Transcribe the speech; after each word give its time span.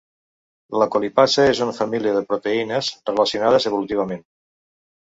La 0.83 0.87
colipasa 0.95 1.45
és 1.51 1.61
una 1.67 1.77
família 1.81 2.15
de 2.17 2.25
proteïnes 2.33 2.93
relacionades 3.13 3.71
evolutivament. 3.75 4.29